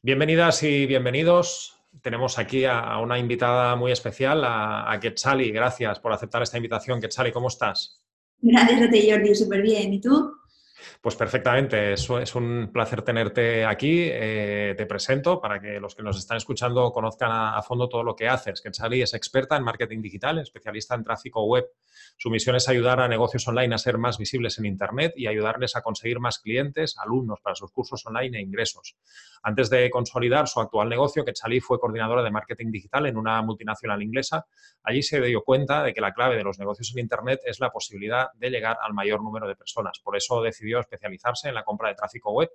[0.00, 1.76] Bienvenidas y bienvenidos.
[2.02, 5.50] Tenemos aquí a, una invitada muy especial, a, a.
[5.50, 7.00] Gracias por aceptar esta invitación.
[7.00, 8.00] Quetzali, ¿cómo estás?
[8.40, 9.34] Gracias a ti, Jordi.
[9.34, 9.92] Súper bien.
[9.92, 10.34] ¿Y tú?
[11.00, 14.08] Pues perfectamente, es, un placer tenerte aquí.
[14.10, 18.14] Eh, te presento para que los que nos están escuchando conozcan a, fondo todo lo
[18.14, 18.60] que haces.
[18.60, 21.66] Quetzali es experta en marketing digital, especialista en tráfico web.
[22.16, 25.76] Su misión es ayudar a negocios online a ser más visibles en Internet y ayudarles
[25.76, 28.96] a conseguir más clientes, alumnos para sus cursos online e ingresos.
[29.42, 34.02] Antes de consolidar su actual negocio, Quetzali fue coordinadora de marketing digital en una multinacional
[34.02, 34.46] inglesa.
[34.82, 37.70] Allí se dio cuenta de que la clave de los negocios en Internet es la
[37.70, 40.00] posibilidad de llegar al mayor número de personas.
[40.02, 42.50] Por eso decidió especializarse en la compra de tráfico web.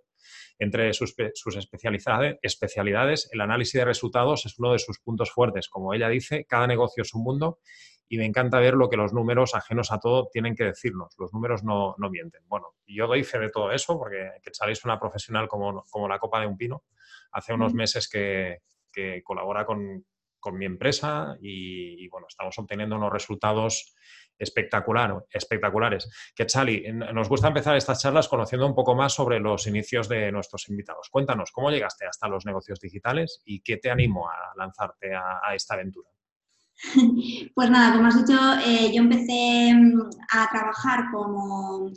[0.59, 1.15] Entre sus,
[1.55, 5.67] especialidades, especialidades, el análisis de resultados es uno de sus puntos fuertes.
[5.69, 7.59] Como ella dice, cada negocio es un mundo
[8.07, 11.15] y me encanta ver lo que los números, ajenos a todo, tienen que decirnos.
[11.17, 12.43] Los números no, mienten.
[12.47, 16.19] Bueno, yo doy fe de todo eso porque Quetzal es una profesional como, como la
[16.19, 16.83] copa de un pino.
[17.31, 18.61] Hace unos meses que,
[19.23, 20.05] colabora con,
[20.51, 23.95] mi empresa y, y, bueno, estamos obteniendo unos resultados
[24.37, 26.09] espectacular, espectaculares.
[26.35, 30.69] Quetzali, nos gusta empezar estas charlas conociendo un poco más sobre los inicios de nuestros
[30.69, 31.09] invitados.
[31.09, 35.75] Cuéntanos, ¿cómo llegaste hasta los negocios digitales y qué te animó a lanzarte a esta
[35.75, 36.09] aventura?
[37.55, 41.89] Pues nada, como has dicho, eh, yo empecé mm, a trabajar como,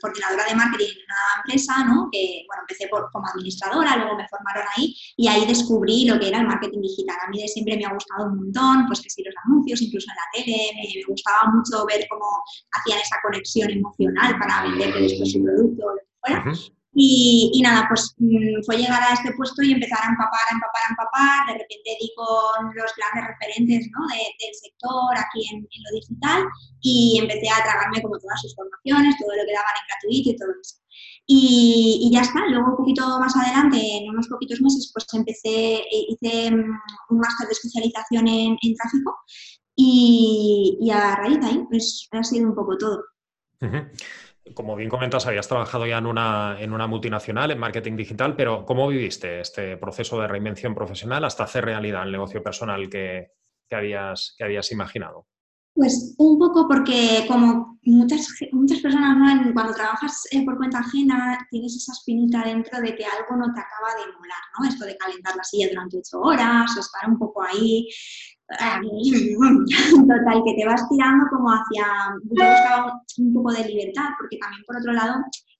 [0.00, 2.08] coordinadora de marketing en una empresa, ¿no?
[2.12, 6.40] Que, bueno, empecé como administradora, luego me formaron ahí y ahí descubrí lo que era
[6.40, 7.16] el marketing digital.
[7.26, 10.06] A mí de siempre me ha gustado un montón, pues que si los anuncios, incluso
[10.10, 12.26] en la tele, me, gustaba mucho ver cómo
[12.72, 16.44] hacían esa conexión emocional para vender después su producto o lo que fuera.
[16.96, 20.82] Y, nada, pues mm, fue llegar a este puesto y empezar a empapar, a empapar,
[20.86, 21.46] a empapar.
[21.48, 24.06] De repente di con los grandes referentes ¿no?
[24.06, 26.44] del sector aquí en, lo digital
[26.80, 30.36] y empecé a tragarme como todas sus formaciones, todo lo que daban en gratuito y
[30.36, 30.76] todo eso.
[31.26, 36.06] Y, ya está, luego un poquito más adelante, en unos poquitos meses, pues empecé, e
[36.14, 36.78] hice mm,
[37.10, 39.16] un máster de especialización en, tráfico
[39.74, 43.02] y, a raíz de ahí, pues ha sido un poco todo
[44.52, 48.66] como bien comentas, habías trabajado ya en una, en una multinacional, en marketing digital, pero
[48.66, 53.30] ¿cómo viviste este proceso de reinvención profesional hasta hacer realidad el negocio personal que,
[53.70, 55.26] habías, que habías imaginado?
[55.74, 59.16] Pues un poco porque como muchas, muchas personas
[59.52, 63.60] cuando trabajas eh, por cuenta ajena tienes esa espinita dentro de que algo no te
[63.60, 64.68] acaba de molar, ¿no?
[64.68, 67.88] Esto de calentar la silla durante ocho horas o estar un poco ahí
[70.06, 71.86] Total, que te vas tirando como hacia,
[72.24, 75.14] yo buscaba un poco de libertad, porque también por otro lado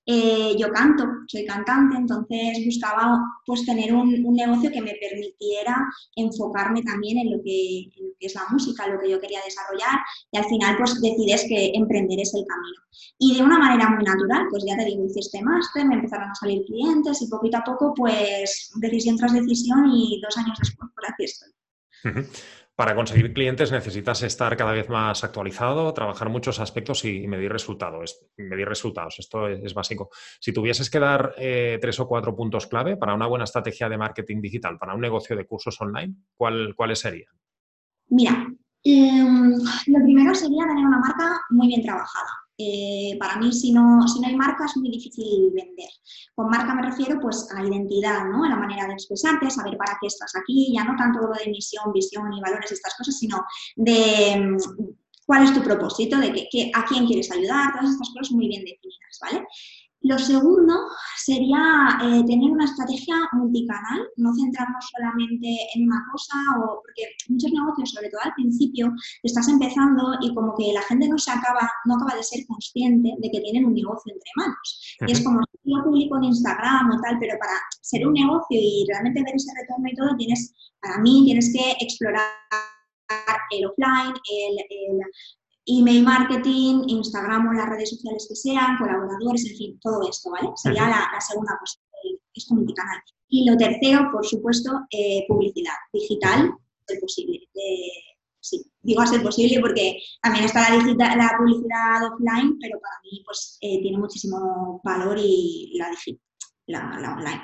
[0.06, 6.83] eh, yo canto, soy cantante, entonces buscaba pues tener un, negocio que me permitiera enfocarme
[6.83, 7.89] también en lo, que,
[8.21, 12.21] es la música, lo que yo quería desarrollar y al final pues decides que emprender
[12.21, 12.83] es el camino.
[13.19, 16.28] Y de una manera muy natural, pues ya te digo, hice este máster, me empezaron
[16.28, 20.91] a salir clientes y poquito a poco pues decisión tras decisión y dos años después
[20.95, 21.51] por aquí estoy.
[22.76, 28.26] Para conseguir clientes necesitas estar cada vez más actualizado, trabajar muchos aspectos y medir resultados.
[28.36, 30.10] Medir resultados, esto es, básico.
[30.40, 33.96] Si tuvieses que dar eh, tres o cuatro puntos clave para una buena estrategia de
[33.96, 37.32] marketing digital, para un negocio de cursos online, ¿cuáles serían?
[38.08, 38.44] Mira,
[38.82, 39.52] em,
[39.86, 42.44] lo primero sería tener una marca muy bien trabajada.
[42.56, 45.88] Eh, para mí, si no, si no hay marca, es muy difícil vender.
[46.34, 48.44] Con marca me refiero pues a identidad, ¿no?
[48.44, 51.50] a la manera de expresarte, saber para qué estás aquí, ya no tanto lo de
[51.50, 53.44] misión, visión y valores estas cosas, sino
[53.76, 54.56] de mm,
[55.26, 58.62] cuál es tu propósito, de que, a quién quieres ayudar, todas estas cosas muy bien
[58.62, 59.47] definidas, ¿vale?
[60.04, 60.75] Lo segundo
[61.16, 67.50] sería eh, tener una estrategia multicanal, no centrarnos solamente en una cosa, o, porque muchos
[67.50, 68.92] negocios, sobre todo al principio,
[69.22, 73.15] estás empezando y como que la gente no se acaba, no acaba de ser consciente
[73.16, 74.97] de que tienen un negocio entre manos.
[75.06, 78.60] Y es como si yo publico en Instagram o tal, pero para ser un negocio
[78.60, 82.28] y realmente ver ese retorno y todo, tienes, para mí, tienes que explorar
[83.50, 85.00] el offline, el,
[85.66, 90.48] email marketing, Instagram o las redes sociales que sean, colaboradores, en fin, todo esto, ¿vale?
[90.56, 91.78] Sería la, segunda cosa,
[92.34, 93.00] es multicanal.
[93.28, 96.53] Y lo tercero, por supuesto, eh, publicidad digital,
[96.86, 97.48] es posible.
[97.54, 102.97] Eh, sí, digo a ser posible porque también está la, la publicidad offline, pero para
[103.03, 105.91] mí pues eh, tiene muchísimo valor y la,
[106.66, 107.42] la, la online.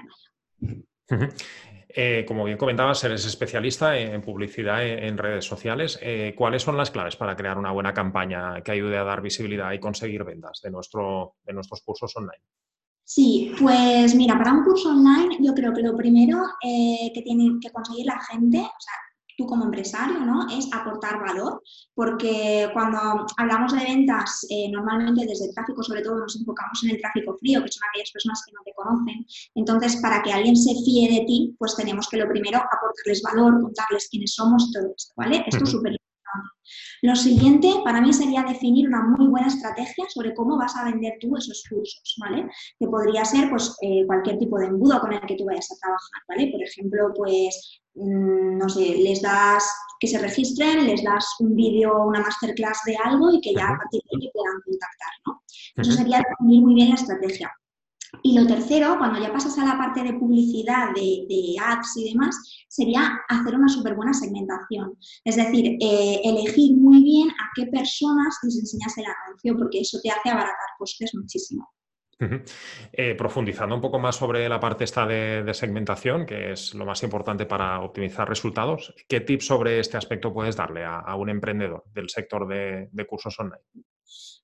[1.95, 5.99] Eh, como bien comentabas, eres especialista en publicidad en redes sociales.
[6.01, 9.73] Eh, ¿Cuáles son las claves para crear una buena campaña que ayude a dar visibilidad
[9.73, 12.43] y conseguir ventas de, nuestro, de nuestros cursos online?
[13.05, 17.59] Sí, pues mira, para un curso online yo creo que lo primero eh, que tiene
[17.61, 18.95] que conseguir la gente, o sea,
[19.41, 20.47] tú como empresario, ¿no?
[20.51, 21.63] Es aportar valor,
[21.95, 27.01] porque cuando hablamos de ventas, eh, normalmente desde tráfico, sobre todo nos enfocamos en el
[27.01, 29.27] tráfico frío, que son aquellas personas que no te conocen.
[29.55, 33.61] Entonces, para que alguien se fíe de ti, pues tenemos que lo primero aportarles valor,
[33.63, 35.45] contarles quiénes somos y todo esto, ¿vale?
[35.47, 35.97] Esto es súper
[37.03, 41.15] lo siguiente para mí sería definir una muy buena estrategia sobre cómo vas a vender
[41.21, 42.49] tú esos cursos, ¿vale?
[42.79, 45.77] Que podría ser pues eh, cualquier tipo de embudo con el que tú vayas a
[45.77, 46.51] trabajar, ¿vale?
[46.53, 49.65] Por ejemplo, pues, mm, no sé, les das
[50.01, 53.77] que se registren, les das un vídeo, una masterclass de algo y que ya a
[53.77, 55.43] partir de ahí puedan contactar, ¿no?
[55.77, 57.51] Eso sería definir muy bien la estrategia.
[58.23, 62.37] Y lo tercero, cuando ya pasas a la parte de publicidad, de, ads y demás,
[62.69, 64.97] sería hacer una súper buena segmentación.
[65.25, 69.99] Es decir, eh, elegir muy bien a qué personas les enseñas el anuncio, porque eso
[70.03, 71.69] te hace abaratar costes muchísimo.
[72.93, 77.03] Eh, profundizando un poco más sobre la parte esta de, segmentación, que es lo más
[77.03, 82.11] importante para optimizar resultados, ¿qué tips sobre este aspecto puedes darle a, un emprendedor del
[82.11, 83.63] sector de cursos online?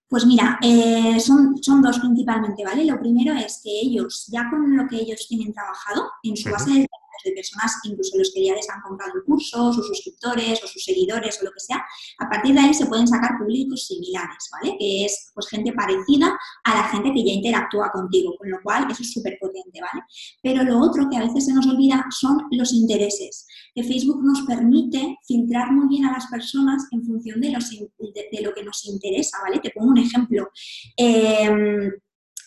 [0.09, 2.85] Pues mira, eh, son, son dos principalmente, ¿vale?
[2.85, 6.71] Lo primero es que ellos, ya con lo que ellos tienen trabajado en su base
[6.71, 6.89] de
[7.25, 10.85] de personas, incluso los que ya les han comprado el curso, sus suscriptores o sus
[10.85, 11.85] seguidores o lo que sea,
[12.19, 14.77] a partir de ahí se pueden sacar públicos similares, ¿vale?
[14.79, 18.91] Que es pues gente parecida a la gente que ya interactúa contigo, con lo cual
[18.91, 20.05] eso es súper potente, ¿vale?
[20.43, 24.43] Pero lo otro que a veces se nos olvida son los intereses, que Facebook nos
[24.43, 28.85] permite filtrar muy bien a las personas en función de, los, de, lo que nos
[28.87, 29.61] interesa, ¿vale?
[29.61, 30.49] Te pongo un ejemplo.
[30.97, 31.91] Eh,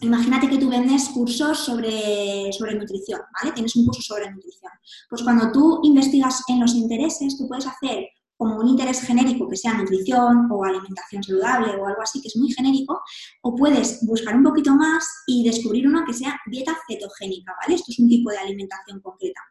[0.01, 3.53] Imagínate que tú vendes cursos sobre, sobre nutrición, ¿vale?
[3.53, 4.71] Tienes un curso sobre nutrición.
[5.09, 8.07] Pues cuando tú investigas en los intereses, tú puedes hacer
[8.39, 12.37] como un interés genérico que sea nutrición o alimentación saludable o algo así que es
[12.37, 13.01] muy genérico,
[13.41, 17.75] o puedes buscar un poquito más y descubrir uno que sea dieta cetogénica, ¿vale?
[17.75, 19.41] Esto es un tipo de alimentación concreta.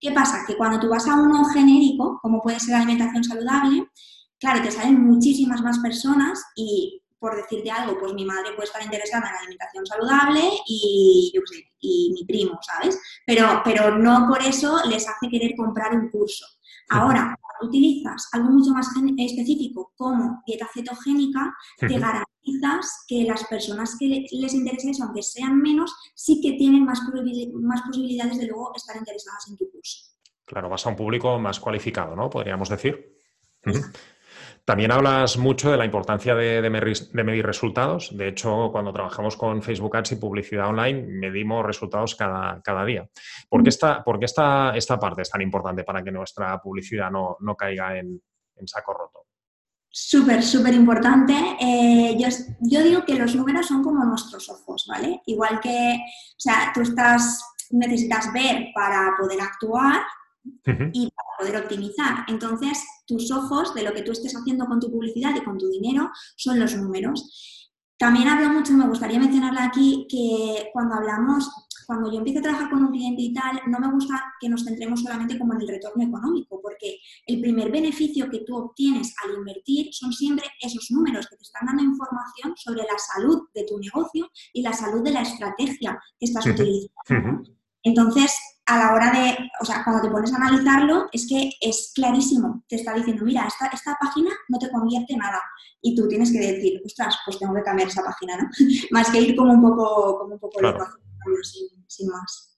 [0.00, 0.44] ¿Qué pasa?
[0.46, 3.86] Que cuando tú vas a uno genérico, como puede ser alimentación saludable,
[4.38, 8.82] claro, te salen muchísimas más personas y por decirte algo, pues mi madre puede estar
[8.82, 12.98] interesada en la alimentación saludable y yo sé, y mi primo, ¿sabes?
[13.26, 16.46] Pero, pero no por eso les hace querer comprar un curso.
[16.88, 18.88] Ahora, cuando utilizas algo mucho más
[19.18, 25.60] específico como dieta cetogénica, te garantizas que las personas que les interese eso, aunque sean
[25.60, 27.00] menos, sí que tienen más,
[27.52, 30.10] más posibilidades de luego estar interesadas en tu curso.
[30.44, 32.28] Claro, vas a un público más cualificado, ¿no?
[32.28, 33.16] Podríamos decir.
[34.70, 38.16] También hablas mucho de la importancia de, medir resultados.
[38.16, 43.04] De hecho, cuando trabajamos con Facebook Ads y publicidad online, medimos resultados cada, día.
[43.48, 48.22] ¿Por qué, esta, esta, parte es tan importante para que nuestra publicidad no, caiga en,
[48.64, 49.26] saco roto?
[49.90, 51.34] Súper, súper importante.
[51.60, 52.28] Eh, yo,
[52.60, 55.20] yo, digo que los números son como nuestros ojos, ¿vale?
[55.26, 60.00] Igual que, o sea, tú estás, necesitas ver para poder actuar,
[60.92, 62.24] y para poder optimizar.
[62.28, 65.68] Entonces, tus ojos de lo que tú estés haciendo con tu publicidad y con tu
[65.68, 67.70] dinero son los números.
[67.98, 71.50] También hablo mucho, me gustaría mencionarle aquí, que cuando hablamos,
[71.86, 74.64] cuando yo empiezo a trabajar con un cliente y tal, no me gusta que nos
[74.64, 76.96] centremos solamente como en el retorno económico, porque
[77.26, 81.66] el primer beneficio que tú obtienes al invertir son siempre esos números que te están
[81.66, 86.26] dando información sobre la salud de tu negocio y la salud de la estrategia que
[86.26, 87.42] estás utilizando.
[87.82, 88.32] Entonces,
[88.70, 92.62] a la hora de, o sea, cuando te pones a analizarlo, es que es clarísimo.
[92.68, 95.42] Te está diciendo, mira, esta, esta página no te convierte en nada.
[95.82, 98.48] Y tú tienes que decir, ostras, pues tengo que cambiar esa página, ¿no?
[98.92, 100.86] más que ir como un poco, como un poco claro.
[101.88, 102.49] sin más.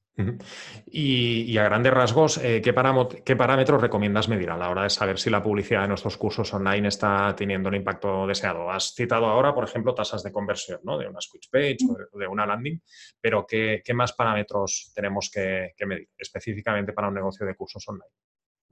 [0.87, 5.31] Y, a grandes rasgos, eh, ¿qué, parámetros recomiendas medir a la hora de saber si
[5.31, 8.71] la publicidad de nuestros cursos online está teniendo el impacto deseado?
[8.71, 10.99] Has citado ahora, por ejemplo, tasas de conversión ¿no?
[10.99, 11.79] de una switch page
[12.13, 12.81] o de, una landing,
[13.21, 18.13] pero ¿qué, más parámetros tenemos que medir específicamente para un negocio de cursos online?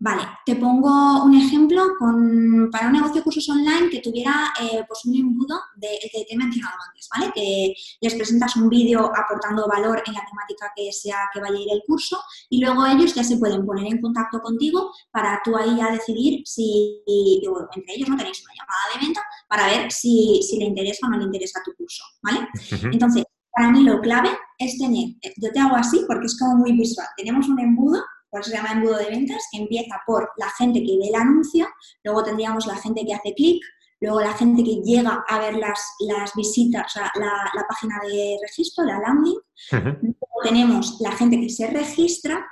[0.03, 4.83] Vale, te pongo un ejemplo con, para un negocio de cursos online que tuviera eh,
[4.89, 7.31] pues un embudo de, que te he mencionado antes, ¿vale?
[7.35, 11.61] Que les presentas un vídeo aportando valor en la temática que sea que vaya a
[11.61, 15.55] ir el curso y luego ellos ya se pueden poner en contacto contigo para tú
[15.55, 20.41] ahí ya decidir si, entre ellos no tenéis una llamada de venta para ver si,
[20.43, 22.49] si le interesa o no le interesa tu curso, ¿vale?
[22.91, 26.73] Entonces, para mí lo clave es tener, yo te hago así porque es como muy
[26.73, 30.49] visual, tenemos un embudo por eso se llama embudo de ventas, que empieza por la
[30.51, 31.67] gente que ve el anuncio,
[32.05, 33.63] luego tendríamos la gente que hace clic,
[34.01, 38.39] luego la gente que llega a ver las, las visitas, o sea, la, página de
[38.43, 39.39] registro, la landing,
[39.73, 42.47] luego tenemos la gente que se registra,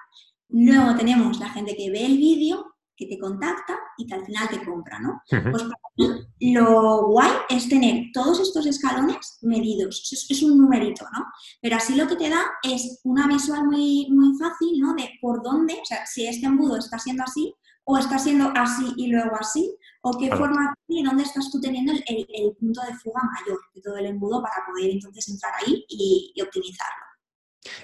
[0.49, 4.49] luego tenemos la gente que ve el vídeo que te contacta y que al final
[4.49, 5.23] te compra, ¿no?
[5.31, 11.25] Pues para mí lo guay es tener todos estos escalones medidos, es, un numerito, ¿no?
[11.63, 14.95] Pero así lo que te da es una visual muy, muy fácil, ¿no?
[14.95, 18.93] De por dónde, o sea, si este embudo está siendo así, o está siendo así
[18.97, 23.23] y luego así, o qué forma y dónde estás tú teniendo el, punto de fuga
[23.23, 27.08] mayor de todo el embudo para poder entonces entrar ahí y optimizarlo.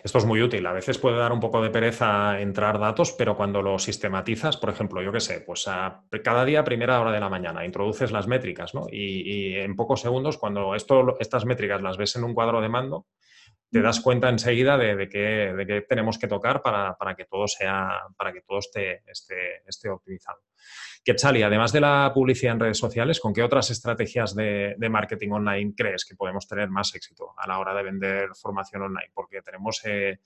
[0.02, 0.66] Esto es muy útil.
[0.66, 4.70] A veces puede dar un poco de pereza entrar datos, pero cuando lo sistematizas, por
[4.70, 5.66] ejemplo, yo qué sé, pues
[6.22, 8.86] cada día a primera hora de la mañana introduces las métricas, ¿no?
[8.90, 13.06] Y, en pocos segundos, cuando estas métricas las ves en un cuadro de mando,
[13.70, 18.32] te das cuenta enseguida de, de, qué, tenemos que tocar para, que todo sea, para
[18.32, 20.40] que todo esté, esté optimizado.
[21.04, 25.74] Quetzali, además de la publicidad en redes sociales, ¿con qué otras estrategias de, marketing online
[25.76, 29.10] crees que podemos tener más éxito a la hora de vender formación online?
[29.12, 30.20] Porque tenemos, eh,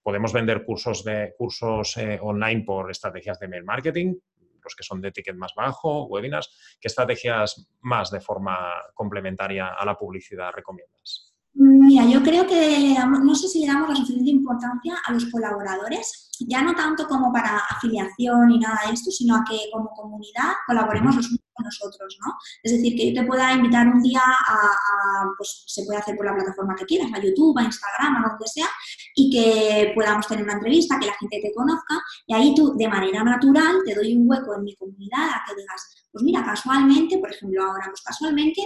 [0.00, 4.14] podemos vender cursos, de, cursos eh, online por estrategias de mail marketing,
[4.62, 6.78] los que son de ticket más bajo, webinars.
[6.80, 11.31] ¿Qué estrategias más de forma complementaria a la publicidad recomiendas?
[11.54, 16.30] Mira, yo creo que no sé si le damos la suficiente importancia a los colaboradores,
[16.48, 20.52] ya no tanto como para afiliación y nada de esto, sino a que como comunidad
[20.66, 22.34] colaboremos los unos con nosotros, ¿no?
[22.62, 26.26] Es decir, que yo te pueda invitar un día a, pues se puede hacer por
[26.26, 28.66] la plataforma que quieras, a YouTube, a Instagram, a donde sea,
[29.14, 32.88] y que podamos tener una entrevista, que la gente te conozca, y ahí tú de
[32.88, 37.18] manera natural te doy un hueco en mi comunidad a que digas, pues mira, casualmente,
[37.18, 38.62] por ejemplo, ahora, pues casualmente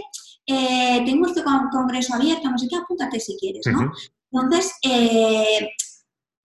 [0.46, 3.92] eh, tengo este congreso abierto, no sé qué, apúntate si quieres, ¿no?
[4.32, 5.68] Entonces, eh,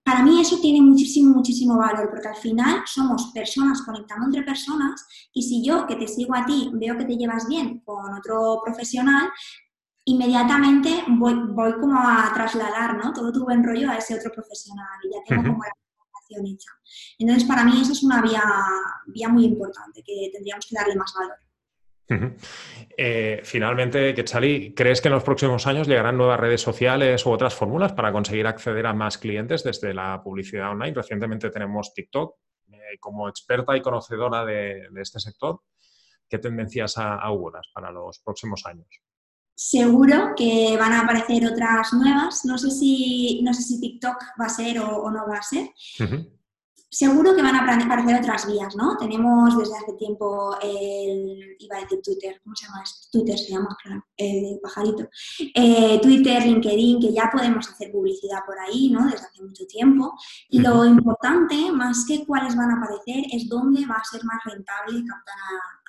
[0.04, 5.06] para mí eso tiene muchísimo, muchísimo valor, porque al final somos personas conectando entre personas
[5.32, 8.60] y si yo que te sigo a ti veo que te llevas bien con otro
[8.64, 9.30] profesional,
[10.04, 13.12] inmediatamente voy, voy como a trasladar ¿no?
[13.12, 16.70] todo tu buen rollo a ese otro profesional y ya tengo como la comunicación hecha.
[17.18, 18.42] Entonces, para mí eso es una vía,
[19.06, 21.36] vía muy importante que tendríamos que darle más valor.
[22.96, 27.54] Eh, finalmente, Quetzali, ¿crees que en los próximos años llegarán nuevas redes sociales u otras
[27.54, 30.94] fórmulas para conseguir acceder a más clientes desde la publicidad online?
[30.94, 32.36] Recientemente tenemos TikTok.
[32.72, 35.60] Eh, como experta y conocedora de, este sector,
[36.28, 38.88] ¿qué tendencias auguras para los próximos años?
[39.54, 42.44] Seguro que van a aparecer otras nuevas.
[42.44, 45.70] No sé si, no sé si TikTok va a ser o, no va a ser.
[46.94, 48.98] Seguro que van a aparecer otras vías, ¿no?
[48.98, 52.84] Tenemos desde hace tiempo el, iba a decir Twitter, ¿cómo se llama?
[53.10, 55.08] Twitter se llama, claro, el pajarito.
[55.54, 59.04] Eh, Twitter, LinkedIn, que ya podemos hacer publicidad por ahí, ¿no?
[59.06, 60.12] Desde hace mucho tiempo.
[60.50, 64.44] Y lo importante, más que cuáles van a aparecer, es dónde va a ser más
[64.44, 65.34] rentable captar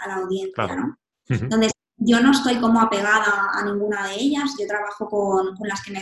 [0.03, 0.97] a, la audiencia, ¿no?
[2.05, 5.93] Yo no estoy como apegada a ninguna de ellas, yo trabajo con, las que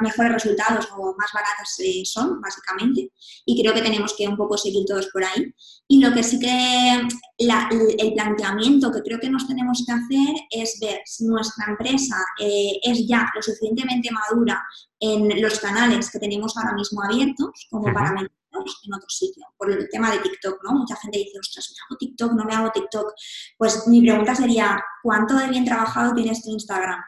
[0.00, 3.12] mejores resultados o más baratas eh, son, básicamente,
[3.44, 5.52] y creo que tenemos que un poco seguir todos por ahí.
[5.88, 10.78] Y lo que sí que el planteamiento que creo que nos tenemos que hacer es
[10.80, 14.62] ver si nuestra empresa eh, es ya lo suficientemente madura
[14.98, 18.12] en los canales que tenemos ahora mismo abiertos como para
[18.60, 20.72] en otro sitio, por el tema de TikTok, ¿no?
[20.78, 23.12] Mucha gente dice, ostras, me hago TikTok, no me hago TikTok.
[23.58, 27.00] Pues mi pregunta sería, ¿cuánto de bien trabajado tienes tu Instagram?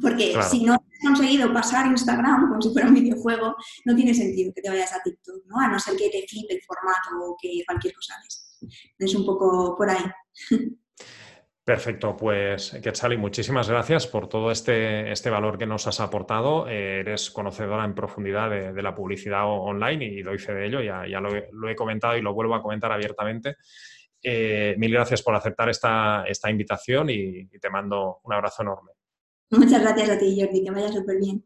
[0.00, 4.52] Porque si no has conseguido pasar Instagram como si fuera un videojuego, no tiene sentido
[4.54, 5.58] que te vayas a TikTok, ¿no?
[5.58, 8.58] A no ser que te flipe el formato o que cualquier cosa es.
[8.98, 10.04] Es un poco por ahí.
[11.66, 16.68] Perfecto, pues Quetzali, muchísimas gracias por todo este, este valor que nos has aportado.
[16.68, 21.08] Eh, eres conocedora en profundidad de, la publicidad online y lo hice de ello, ya,
[21.08, 23.56] ya lo, he, comentado y lo vuelvo a comentar abiertamente.
[24.22, 28.92] Eh, mil gracias por aceptar esta, esta invitación y, y te mando un abrazo enorme.
[29.50, 31.44] Muchas gracias a ti, Jordi, que vaya súper bien.